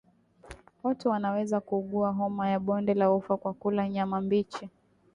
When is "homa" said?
2.11-2.49